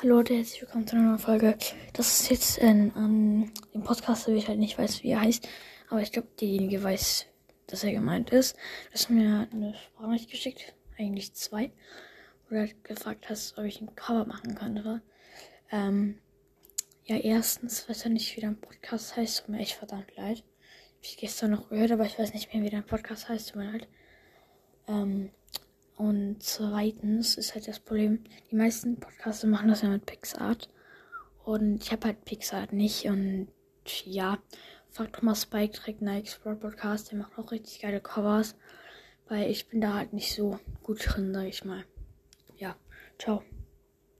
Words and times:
Hallo 0.00 0.18
Leute, 0.18 0.36
herzlich 0.36 0.60
willkommen 0.60 0.86
zu 0.86 0.94
einer 0.94 1.06
neuen 1.06 1.18
Folge. 1.18 1.58
Das 1.92 2.20
ist 2.20 2.30
jetzt 2.30 2.60
ein, 2.60 2.92
ähm, 2.94 3.52
im 3.72 3.82
Podcast, 3.82 4.28
wo 4.28 4.32
ich 4.32 4.46
halt 4.46 4.60
nicht 4.60 4.78
weiß, 4.78 5.02
wie 5.02 5.10
er 5.10 5.22
heißt. 5.22 5.48
Aber 5.90 6.00
ich 6.00 6.12
glaube, 6.12 6.28
derjenige 6.40 6.84
weiß, 6.84 7.26
dass 7.66 7.82
er 7.82 7.90
gemeint 7.90 8.30
ist. 8.30 8.54
Du 8.54 8.92
hast 8.94 9.10
mir 9.10 9.48
eine 9.50 9.74
Sprachnachricht 9.74 10.30
geschickt, 10.30 10.76
eigentlich 10.96 11.34
zwei. 11.34 11.72
Du 12.48 12.54
halt 12.54 12.84
gefragt 12.84 13.28
hast, 13.28 13.58
ob 13.58 13.64
ich 13.64 13.80
ein 13.80 13.96
Cover 13.96 14.24
machen 14.24 14.54
könnte. 14.54 15.02
Ähm, 15.72 16.20
ja, 17.06 17.16
erstens 17.16 17.88
weiß 17.88 18.04
er 18.04 18.10
nicht, 18.10 18.36
wie 18.36 18.40
dein 18.40 18.60
Podcast 18.60 19.16
heißt. 19.16 19.40
Tut 19.40 19.48
mir 19.48 19.58
echt 19.58 19.74
verdammt 19.74 20.14
leid. 20.16 20.44
Hab 20.44 21.02
ich 21.02 21.16
gestern 21.16 21.50
noch 21.50 21.70
gehört, 21.70 21.90
aber 21.90 22.04
ich 22.04 22.16
weiß 22.16 22.34
nicht 22.34 22.54
mehr, 22.54 22.62
wie 22.62 22.70
dein 22.70 22.86
Podcast 22.86 23.28
heißt. 23.28 23.48
Tut 23.48 23.56
mir 23.56 23.72
leid. 23.72 23.88
Ähm, 24.86 25.32
und 25.98 26.36
zweitens 26.44 27.36
ist 27.36 27.56
halt 27.56 27.66
das 27.66 27.80
Problem, 27.80 28.22
die 28.52 28.54
meisten 28.54 29.00
Podcasts 29.00 29.42
machen 29.42 29.68
das 29.68 29.82
ja 29.82 29.88
mit 29.88 30.06
Pixart. 30.06 30.68
Und 31.44 31.82
ich 31.82 31.90
habe 31.90 32.06
halt 32.06 32.24
Pixart 32.24 32.72
nicht. 32.72 33.06
Und 33.06 33.48
ja, 34.04 34.38
frag 34.90 35.12
doch 35.12 35.22
mal 35.22 35.34
Spike 35.34 35.72
trägt 35.72 36.00
Nike 36.00 36.28
Sport 36.28 36.60
Podcast. 36.60 37.10
Der 37.10 37.18
macht 37.18 37.36
auch 37.36 37.50
richtig 37.50 37.80
geile 37.80 38.00
Covers. 38.00 38.54
Weil 39.26 39.50
ich 39.50 39.68
bin 39.68 39.80
da 39.80 39.94
halt 39.94 40.12
nicht 40.12 40.32
so 40.32 40.60
gut 40.84 41.00
drin, 41.04 41.34
sag 41.34 41.46
ich 41.46 41.64
mal. 41.64 41.84
Ja, 42.56 42.76
ciao. 43.18 43.42